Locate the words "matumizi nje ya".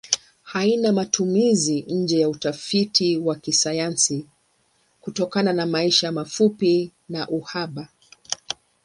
0.91-2.29